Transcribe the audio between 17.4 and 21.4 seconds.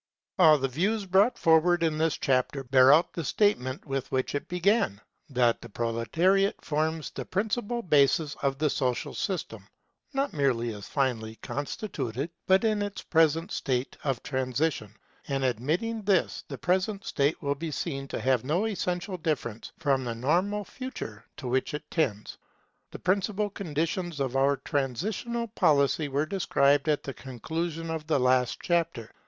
be seen to have no essential difference from the normal future